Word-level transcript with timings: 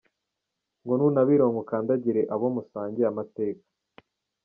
Ngo 0.83 0.93
nunabironka 0.97 1.57
ukandagire 1.63 2.21
abo 2.33 2.47
musangiye 2.55 3.07
amateka. 3.11 3.65